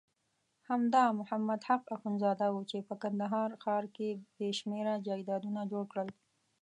[0.69, 6.09] همدا محمد حق اخندزاده وو چې په کندهار ښار کې بېشمېره جایدادونه جوړ کړل.